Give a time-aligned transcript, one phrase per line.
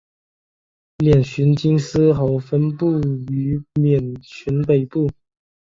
[0.97, 2.99] 缅甸金丝猴分布
[3.31, 5.07] 于缅甸北部。